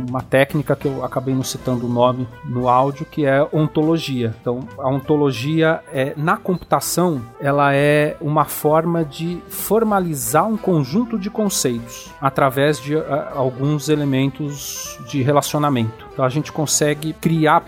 [0.06, 4.34] uma técnica que eu acabei não citando o nome no áudio, que é ontologia.
[4.42, 11.30] Então a ontologia é, na computação, ela é uma forma de formalizar um conjunto de
[11.30, 16.04] conceitos através de a, alguns elementos de relacionamento.
[16.12, 17.62] Então a gente consegue criar.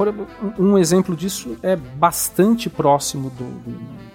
[0.59, 4.08] Um exemplo disso é bastante próximo do, do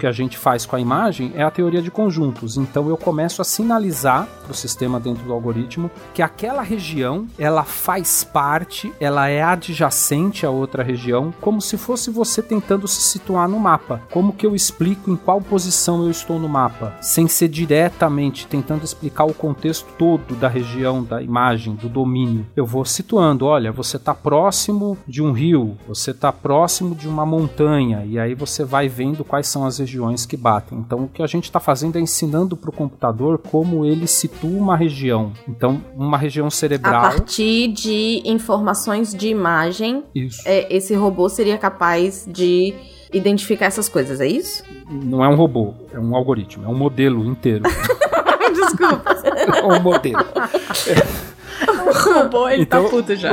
[0.00, 2.56] que a gente faz com a imagem é a teoria de conjuntos.
[2.56, 7.62] Então eu começo a sinalizar para o sistema dentro do algoritmo que aquela região ela
[7.62, 13.46] faz parte, ela é adjacente a outra região, como se fosse você tentando se situar
[13.46, 14.00] no mapa.
[14.10, 18.84] Como que eu explico em qual posição eu estou no mapa, sem ser diretamente tentando
[18.84, 22.46] explicar o contexto todo da região, da imagem, do domínio.
[22.56, 27.26] Eu vou situando, olha, você está próximo de um rio, você está próximo de uma
[27.26, 30.78] montanha, e aí você vai vendo quais são as regiões regiões que batem.
[30.78, 34.50] Então, o que a gente está fazendo é ensinando para o computador como ele situa
[34.50, 35.32] uma região.
[35.48, 37.04] Então, uma região cerebral.
[37.04, 40.04] A partir de informações de imagem,
[40.44, 42.72] é, esse robô seria capaz de
[43.12, 44.62] identificar essas coisas, é isso?
[44.88, 47.64] Não é um robô, é um algoritmo, é um modelo inteiro.
[48.54, 49.16] Desculpa.
[49.24, 50.24] é um modelo.
[51.60, 53.32] O robô, ele então, tá puto já.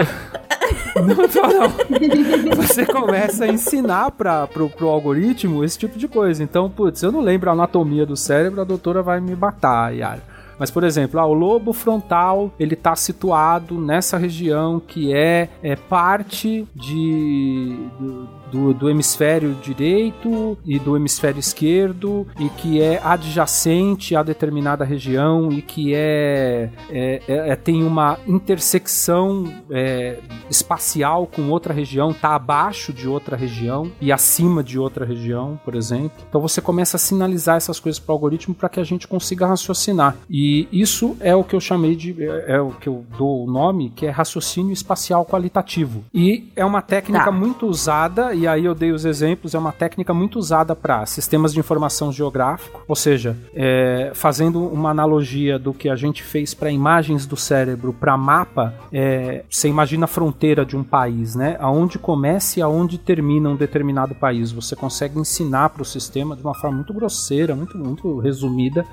[1.02, 2.56] Não, não.
[2.56, 6.44] Você começa a ensinar para pro, pro algoritmo esse tipo de coisa.
[6.44, 10.38] Então, putz, eu não lembro a anatomia do cérebro, a doutora vai me matar, Yara.
[10.60, 15.76] Mas, por exemplo, ah, o lobo frontal ele está situado nessa região que é, é
[15.76, 24.16] parte de, do, do, do, hemisfério direito e do hemisfério esquerdo e que é adjacente
[24.16, 31.50] a determinada região e que é, é, é, é tem uma intersecção é, espacial com
[31.50, 36.12] outra região, está abaixo de outra região e acima de outra região, por exemplo.
[36.28, 39.46] Então você começa a sinalizar essas coisas para o algoritmo para que a gente consiga
[39.46, 40.16] raciocinar.
[40.30, 43.52] E isso é o que eu chamei de é, é o que eu dou o
[43.52, 46.04] nome, que é raciocínio espacial qualitativo.
[46.14, 47.32] E é uma técnica tá.
[47.32, 51.54] muito usada e aí eu dei os exemplos, é uma técnica muito usada para sistemas
[51.54, 56.69] de informação geográfico, ou seja, é, fazendo uma analogia do que a gente fez para
[56.69, 61.58] imagens do cérebro para mapa, é, você imagina a fronteira de um país, né?
[61.60, 64.52] Aonde começa e aonde termina um determinado país.
[64.52, 68.86] Você consegue ensinar para o sistema de uma forma muito grosseira, muito, muito resumida,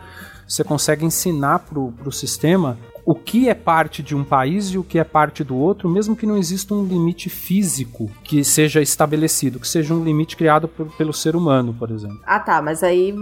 [0.46, 2.76] você consegue ensinar para o sistema
[3.06, 6.16] o que é parte de um país e o que é parte do outro, mesmo
[6.16, 10.86] que não exista um limite físico que seja estabelecido, que seja um limite criado por,
[10.96, 12.18] pelo ser humano, por exemplo.
[12.26, 13.14] Ah, tá, mas aí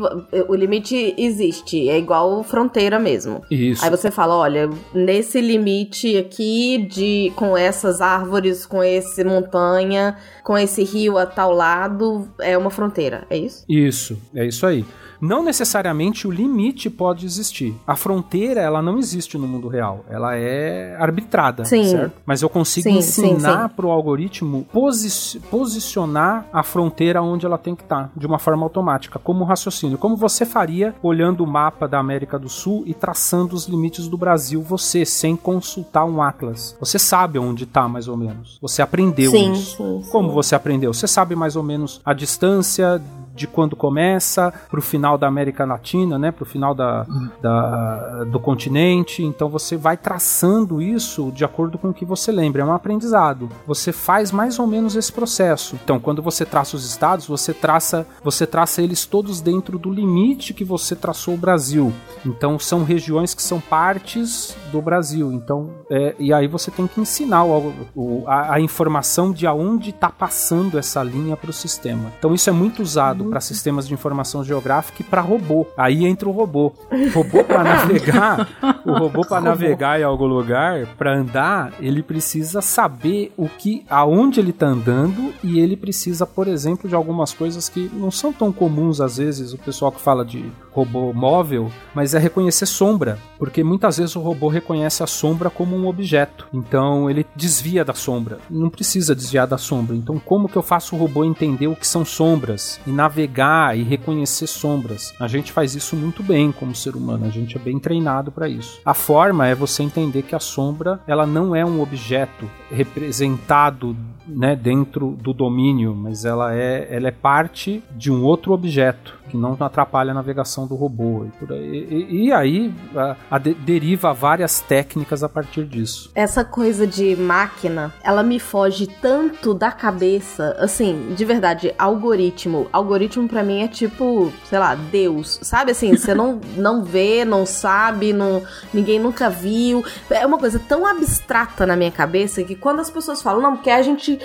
[0.49, 3.42] o limite existe, é igual fronteira mesmo.
[3.51, 3.85] Isso.
[3.85, 10.57] Aí você fala, olha, nesse limite aqui de com essas árvores, com esse montanha, com
[10.57, 13.64] esse rio a tal lado, é uma fronteira, é isso?
[13.68, 14.85] Isso, é isso aí.
[15.22, 17.76] Não necessariamente o limite pode existir.
[17.87, 20.04] A fronteira, ela não existe no mundo real.
[20.11, 21.85] Ela é arbitrada, sim.
[21.85, 22.14] certo?
[22.26, 27.76] Mas eu consigo sim, ensinar para o algoritmo posi posicionar a fronteira onde ela tem
[27.76, 29.96] que estar, tá, de uma forma automática, como raciocínio.
[29.96, 34.16] Como você faria olhando o mapa da América do Sul e traçando os limites do
[34.16, 36.76] Brasil, você, sem consultar um atlas.
[36.80, 38.58] Você sabe onde está, mais ou menos.
[38.61, 40.02] Você aprendeu sim, isso.
[40.02, 40.92] Sim, Como você aprendeu?
[40.92, 43.00] Você sabe mais ou menos a distância
[43.35, 47.07] de quando começa para o final da América Latina, né, para o final da,
[47.40, 49.23] da, do continente.
[49.23, 52.62] Então você vai traçando isso de acordo com o que você lembra.
[52.62, 53.49] É um aprendizado.
[53.66, 55.79] Você faz mais ou menos esse processo.
[55.83, 60.55] Então, quando você traça os estados, você traça, você traça eles todos dentro do limite
[60.55, 61.92] que você traçou o Brasil.
[62.25, 65.33] Então, são regiões que são partes do Brasil.
[65.33, 69.90] Então, é, e aí você tem que ensinar o, o, a, a informação de aonde
[69.90, 72.12] está passando essa linha para o sistema.
[72.18, 75.66] Então, isso é muito usado para sistemas de informação geográfica e para robô.
[75.76, 76.72] Aí entra o robô.
[77.12, 78.48] Robô para navegar,
[78.85, 84.40] o robô para navegar em algum lugar, para andar, ele precisa saber o que, aonde
[84.40, 88.52] ele está andando e ele precisa, por exemplo, de algumas coisas que não são tão
[88.52, 89.52] comuns às vezes.
[89.52, 94.20] O pessoal que fala de robô móvel, mas é reconhecer sombra, porque muitas vezes o
[94.20, 96.46] robô reconhece a sombra como um objeto.
[96.52, 98.38] Então ele desvia da sombra.
[98.48, 99.94] Não precisa desviar da sombra.
[99.94, 103.82] Então como que eu faço o robô entender o que são sombras e navegar e
[103.82, 105.14] reconhecer sombras?
[105.20, 107.26] A gente faz isso muito bem como ser humano.
[107.26, 108.80] A gente é bem treinado para isso.
[108.85, 114.56] A forma é você entender que a sombra ela não é um objeto representado né,
[114.56, 119.56] dentro do domínio, mas ela é, ela é parte de um outro objeto que não
[119.58, 121.27] atrapalha a navegação do robô.
[121.27, 126.11] E, por aí, e, e aí a, a de, deriva várias técnicas a partir disso.
[126.14, 132.68] Essa coisa de máquina, ela me foge tanto da cabeça, assim, de verdade, algoritmo.
[132.72, 137.46] Algoritmo para mim é tipo, sei lá, Deus, sabe assim, você não, não vê, não
[137.46, 139.85] sabe, não, ninguém nunca viu.
[140.11, 143.70] É uma coisa tão abstrata na minha cabeça que quando as pessoas falam, não, porque
[143.70, 144.18] a gente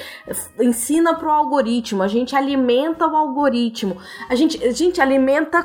[0.59, 3.97] ensina pro algoritmo, a gente alimenta o algoritmo,
[4.29, 5.63] a gente, a gente alimenta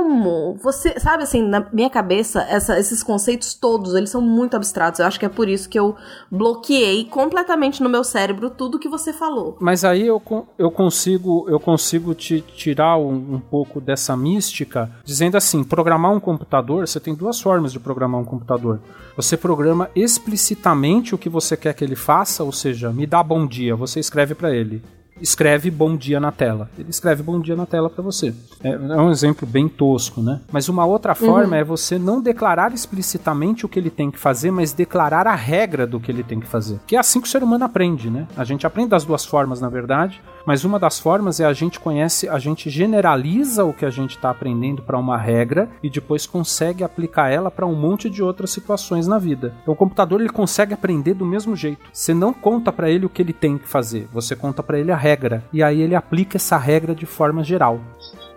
[0.00, 0.54] como?
[0.62, 4.98] Você, sabe assim, na minha cabeça, essa, esses conceitos todos, eles são muito abstratos.
[4.98, 5.94] Eu acho que é por isso que eu
[6.30, 9.58] bloqueei completamente no meu cérebro tudo que você falou.
[9.60, 10.22] Mas aí eu,
[10.58, 16.20] eu consigo eu consigo te tirar um, um pouco dessa mística, dizendo assim, programar um
[16.20, 18.80] computador, você tem duas formas de programar um computador.
[19.16, 23.46] Você programa explicitamente o que você quer que ele faça, ou seja, me dá bom
[23.46, 24.82] dia, você escreve para ele
[25.20, 26.68] escreve bom dia na tela.
[26.78, 28.34] Ele escreve bom dia na tela para você.
[28.62, 30.40] É, é, um exemplo bem tosco, né?
[30.52, 31.60] Mas uma outra forma uhum.
[31.60, 35.86] é você não declarar explicitamente o que ele tem que fazer, mas declarar a regra
[35.86, 36.80] do que ele tem que fazer.
[36.86, 38.26] Que é assim que o ser humano aprende, né?
[38.36, 41.80] A gente aprende das duas formas, na verdade, mas uma das formas é a gente
[41.80, 46.26] conhece, a gente generaliza o que a gente está aprendendo para uma regra e depois
[46.26, 49.54] consegue aplicar ela para um monte de outras situações na vida.
[49.62, 51.90] Então o computador ele consegue aprender do mesmo jeito.
[51.92, 54.92] Você não conta para ele o que ele tem que fazer, você conta para ele
[54.92, 55.44] a regra.
[55.52, 57.80] E aí ele aplica essa regra de forma geral.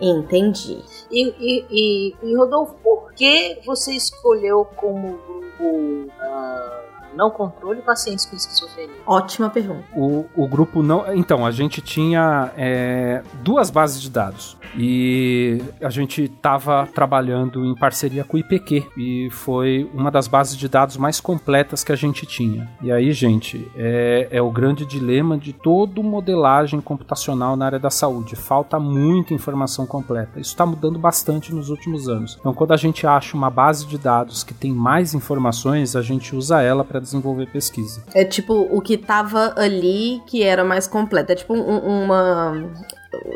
[0.02, 0.80] Entendi.
[1.12, 6.83] E, e, e, e Rodolfo, por que você escolheu como grupo uh,
[7.16, 8.96] não controle pacientes com esquizofrenia?
[9.06, 9.84] Ótima pergunta.
[9.96, 11.14] O, o grupo não.
[11.14, 14.58] Então, a gente tinha é, duas bases de dados.
[14.76, 18.88] E a gente estava trabalhando em parceria com o IPQ.
[18.98, 22.70] E foi uma das bases de dados mais completas que a gente tinha.
[22.82, 27.90] E aí, gente, é, é o grande dilema de toda modelagem computacional na área da
[27.90, 28.36] saúde.
[28.36, 30.40] Falta muita informação completa.
[30.40, 32.38] Isso está mudando bastante nos últimos anos.
[32.40, 36.36] Então, quando a gente acha uma base de dados que tem mais informações, a gente
[36.36, 38.04] usa ela para desenvolver pesquisa.
[38.14, 41.32] É tipo o que estava ali que era mais completo.
[41.32, 42.74] É tipo um, uma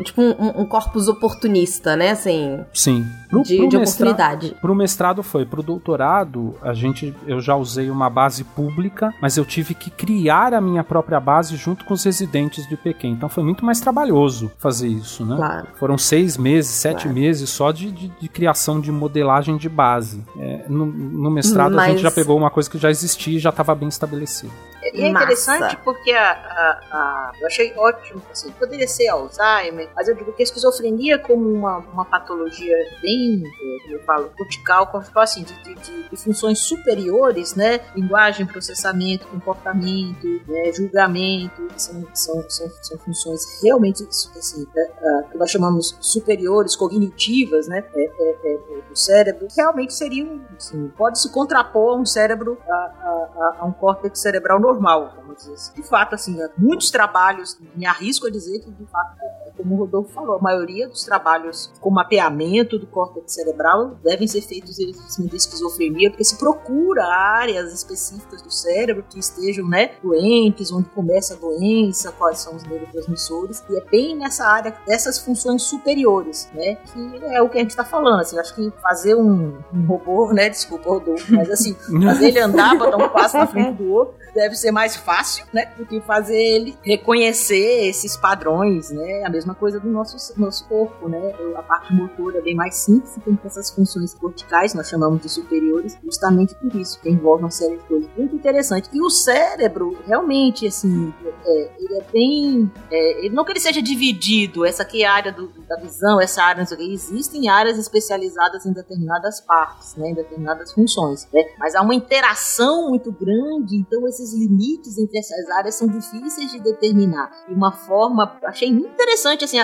[0.03, 2.11] tipo um, um corpus oportunista, né?
[2.11, 2.59] Assim.
[2.73, 3.05] Sim.
[3.29, 4.55] Pro, de, pro de oportunidade.
[4.61, 5.45] Pro mestrado foi.
[5.45, 10.53] Pro doutorado, a gente, eu já usei uma base pública, mas eu tive que criar
[10.53, 13.11] a minha própria base junto com os residentes de Pequim.
[13.11, 15.35] Então foi muito mais trabalhoso fazer isso, né?
[15.35, 15.67] Claro.
[15.75, 17.19] Foram seis meses, sete claro.
[17.19, 20.23] meses só de, de, de, criação de modelagem de base.
[20.39, 21.85] É, no, no, mestrado mas...
[21.85, 24.53] a gente já pegou uma coisa que já existia e já estava bem estabelecida.
[24.93, 25.77] E é interessante Massa.
[25.83, 30.41] porque a, a, a, eu achei ótimo, assim, poderia ser Alzheimer, mas eu digo que
[30.41, 36.09] a esquizofrenia como uma, uma patologia bem, como eu falo, cortical, cortical assim, de, de,
[36.09, 44.03] de, funções superiores, né, linguagem, processamento, comportamento, né, julgamento, são, são, são, são funções realmente,
[44.03, 50.41] assim, é, que nós chamamos superiores, cognitivas, né, é, é, é, do cérebro, realmente seriam,
[50.57, 55.13] assim, pode se contrapor a um cérebro, a, a, a um córtex cerebral normal normal,
[55.15, 55.73] vamos dizer assim.
[55.73, 59.17] De fato, assim, muitos trabalhos, me arrisco a dizer que, de fato,
[59.57, 64.41] como o Rodolfo falou, a maioria dos trabalhos com mapeamento do córtex cerebral devem ser
[64.41, 70.71] feitos em de esquizofrenia, porque se procura áreas específicas do cérebro que estejam né, doentes,
[70.71, 75.63] onde começa a doença, quais são os neurotransmissores, e é bem nessa área dessas funções
[75.63, 78.21] superiores, né, que é o que a gente está falando.
[78.21, 82.77] Assim, acho que fazer um, um robô, né, desculpa, Rodolfo, mas assim, fazer ele andar
[82.77, 86.37] dar um passo na frente do outro, deve ser mais fácil, né, do que fazer
[86.37, 91.93] ele reconhecer esses padrões, né, a mesma coisa do nosso, nosso corpo, né, a parte
[91.93, 96.75] motora é bem mais simples, tem essas funções corticais, nós chamamos de superiores, justamente por
[96.75, 98.89] isso, que envolve uma série de coisas muito interessante.
[98.93, 101.13] E o cérebro, realmente, assim,
[101.45, 105.13] é, ele é bem, é, ele não que ele seja dividido, essa aqui é a
[105.13, 109.39] área do, da visão, essa área, não sei o que, existem áreas especializadas em determinadas
[109.41, 114.56] partes, né, em determinadas funções, né, mas há uma interação muito grande, então esses limites
[114.97, 117.31] entre essas áreas são difíceis de determinar.
[117.47, 119.57] E uma forma, achei muito interessante, assim,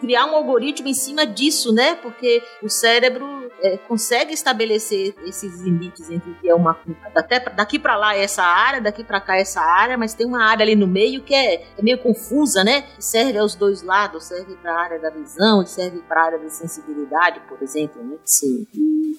[0.00, 1.94] criar um algoritmo em cima disso, né?
[1.96, 3.26] Porque o cérebro
[3.60, 6.76] é, consegue estabelecer esses limites entre o que é uma
[7.14, 10.26] até daqui para lá é essa área, daqui para cá é essa área, mas tem
[10.26, 12.84] uma área ali no meio que é, é meio confusa, né?
[12.98, 16.50] Serve aos dois lados, serve para a área da visão, serve para a área da
[16.50, 18.16] sensibilidade, por exemplo, né?
[18.24, 18.66] Sim.
[18.74, 19.16] E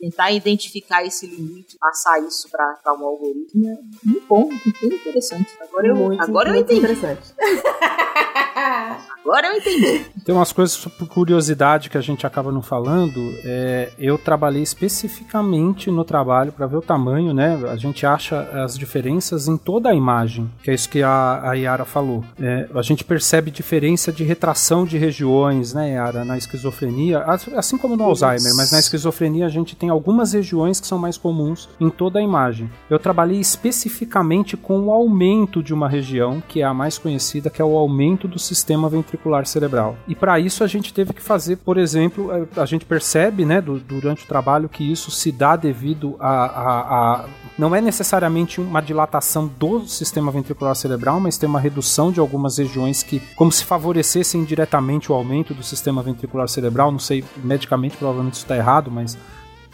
[0.00, 5.48] tentar identificar esse limite, passar isso para um algoritmo é muito bom, muito interessante.
[5.60, 6.80] Agora eu, Muito, agora eu muito entendi.
[6.80, 7.32] interessante.
[9.24, 10.04] Agora eu entendi.
[10.24, 13.20] Tem umas coisas por curiosidade que a gente acaba não falando.
[13.44, 17.58] É, eu trabalhei especificamente no trabalho para ver o tamanho, né?
[17.70, 21.54] A gente acha as diferenças em toda a imagem, que é isso que a, a
[21.54, 22.24] Yara falou.
[22.40, 27.76] É, a gente percebe diferença de retração de regiões, né, Yara, na esquizofrenia, as- assim
[27.76, 31.68] como no Alzheimer, mas na esquizofrenia a gente tem algumas regiões que são mais comuns
[31.80, 32.70] em toda a imagem.
[32.90, 37.60] Eu trabalhei especificamente com o aumento de uma região, que é a mais conhecida, que
[37.60, 39.96] é o aumento do sistema ventricular cerebral.
[40.08, 43.60] E para isso a gente teve que fazer, por exemplo, eh, a gente percebe, né,
[43.60, 46.80] du- durante o trabalho que isso se dá devido a, a-
[47.22, 47.24] a-
[47.58, 52.56] não é necessariamente uma dilatação do sistema ventricular cerebral, mas tem uma redução de algumas
[52.58, 56.92] regiões que, como se favorecessem diretamente o aumento do sistema ventricular cerebral.
[56.92, 59.17] Não sei, medicamente provavelmente isso está errado, mas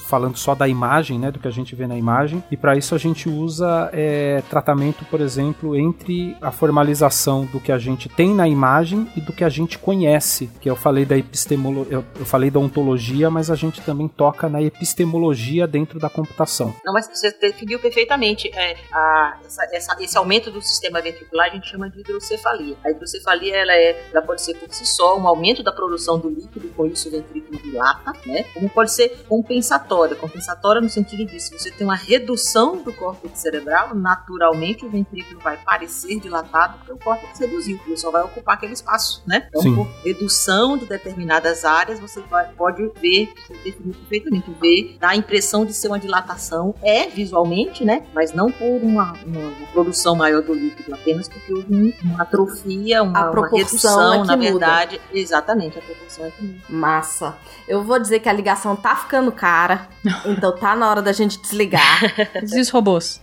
[0.09, 2.42] falando só da imagem, né, do que a gente vê na imagem.
[2.50, 7.72] E para isso a gente usa é, tratamento, por exemplo, entre a formalização do que
[7.72, 10.50] a gente tem na imagem e do que a gente conhece.
[10.61, 14.61] Que eu falei da epistemologia, eu, falei da ontologia, mas a gente também toca na
[14.62, 16.74] epistemologia dentro da computação.
[16.84, 18.50] Não, mas você definiu perfeitamente.
[18.55, 22.76] É, a- essa- essa- esse aumento do sistema ventricular a gente chama de hidrocefalia.
[22.84, 26.28] A hidrocefalia ela, é, ela pode ser por si só um aumento da produção do
[26.28, 28.44] líquido, com isso o ventrículo dilata, né?
[28.54, 30.16] Como pode ser compensatória.
[30.16, 35.56] Compensatória no sentido disso, você tem uma redução do córtex cerebral, naturalmente o ventrículo vai
[35.56, 39.46] parecer dilatado porque o córtex reduziu, ele só vai ocupar aquele espaço, né?
[39.48, 39.74] Então, Sim.
[39.74, 45.16] por redução de determinadas áreas, você vai- pode ver, você definiu perfeitamente, ver, dá a
[45.16, 48.06] impressão de ser uma dilatação, é visualmente, né?
[48.14, 52.22] Mas não por uma, uma- uma produção maior do líquido, apenas porque houve um- uma
[52.22, 54.50] atrofia, uma, A uma proporção redução, é que na muda.
[54.50, 55.00] verdade.
[55.12, 56.63] Exatamente, a proporção é que muda.
[56.68, 57.36] Massa.
[57.68, 59.88] Eu vou dizer que a ligação tá ficando cara,
[60.26, 62.00] então tá na hora da gente desligar.
[62.42, 63.20] Os robôs?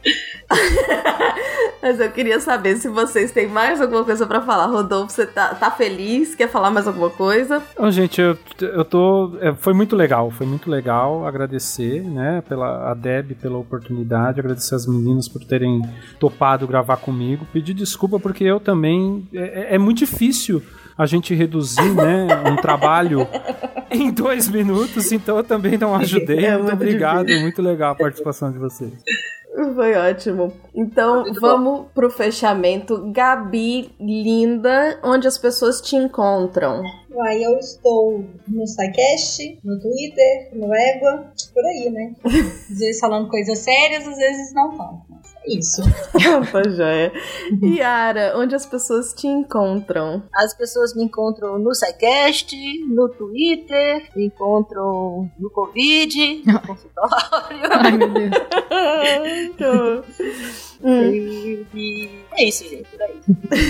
[1.82, 4.68] Mas eu queria saber se vocês têm mais alguma coisa pra falar.
[4.68, 6.36] Rodolfo, você tá, tá feliz?
[6.36, 7.62] Quer falar mais alguma coisa?
[7.74, 9.36] Então, gente, eu, eu tô.
[9.42, 14.76] é, foi muito legal, foi muito legal agradecer, né, pela a Deb pela oportunidade, agradecer
[14.76, 15.82] as meninas por terem
[16.20, 17.48] topado gravar comigo.
[17.52, 19.28] Pedir desculpa porque eu também.
[19.34, 20.62] É, é muito difícil
[21.02, 23.28] a gente reduzir, né, um trabalho
[23.90, 26.46] em dois minutos, então eu também não ajudei.
[26.46, 27.42] É muito muito obrigado, difícil.
[27.42, 28.94] muito legal a participação de vocês.
[29.76, 30.54] Foi ótimo.
[30.74, 33.12] Então, vamos pro fechamento.
[33.12, 36.84] Gabi, linda, onde as pessoas te encontram?
[37.26, 42.14] Aí eu estou no SciCast, no Twitter, no Égua, por aí, né?
[42.24, 45.11] Às vezes falando coisas sérias, às vezes não tanto.
[45.44, 45.82] É isso.
[46.52, 47.12] Tá joia.
[47.64, 50.24] Yara, onde as pessoas te encontram?
[50.34, 52.56] As pessoas me encontram no SciCast,
[52.88, 57.60] no Twitter, me encontram no Covid, no consultório.
[57.72, 60.71] Ai, meu Deus.
[60.84, 63.20] E, e é isso, gente, por aí.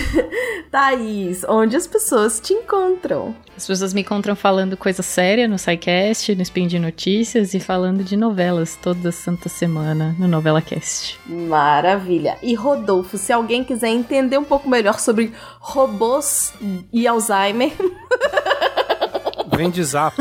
[0.71, 3.35] Thaís, onde as pessoas te encontram?
[3.57, 8.03] As pessoas me encontram falando coisa séria no SciCast, no Spin de Notícias e falando
[8.03, 11.19] de novelas toda santa semana no Novela Cast.
[11.27, 12.37] Maravilha.
[12.41, 16.53] E Rodolfo, se alguém quiser entender um pouco melhor sobre robôs
[16.93, 17.71] e Alzheimer,
[19.53, 20.15] Vem de zap.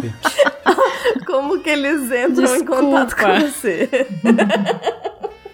[1.25, 2.27] como que eles entram
[2.57, 2.77] em Desculpa.
[2.83, 3.89] contato com você?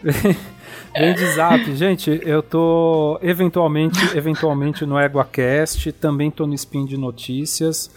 [0.99, 1.74] Vem de zap.
[1.76, 7.90] Gente, eu tô eventualmente, eventualmente no EguaCast, também tô no Spin de Notícias.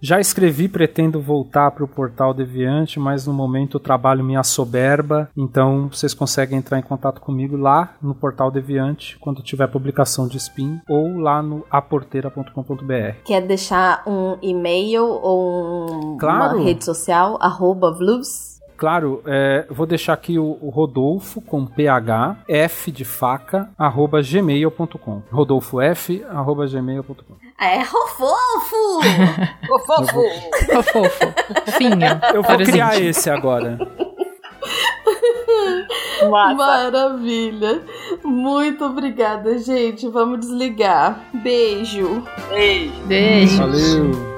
[0.00, 5.28] Já escrevi, pretendo voltar para o portal Deviante, mas no momento o trabalho me assoberba,
[5.36, 10.36] então vocês conseguem entrar em contato comigo lá no portal Deviante, quando tiver publicação de
[10.36, 13.16] Spin, ou lá no aporteira.com.br.
[13.24, 16.58] Quer deixar um e-mail ou um- Claro.
[16.58, 17.36] uma rede social?
[17.40, 18.57] Arroba Vlubs?
[18.78, 25.22] Claro, é, vou deixar aqui o, o Rodolfo com PH, F de faca, arroba gmail.com.
[25.32, 27.34] Rodolfo F, arroba gmail.com.
[27.60, 29.00] É, Rofofo!
[29.68, 30.20] Ô, fofo!
[30.78, 31.34] Ô, fofo.
[31.76, 32.06] Finho.
[32.32, 33.16] Eu vou criar íntimos.
[33.16, 33.78] esse agora.
[36.30, 36.54] Massa.
[36.54, 37.82] Maravilha.
[38.22, 40.06] Muito obrigada, gente.
[40.08, 41.20] Vamos desligar.
[41.34, 42.22] Beijo.
[42.48, 42.92] Beijo.
[43.06, 43.58] Beijo.
[43.58, 44.37] Valeu!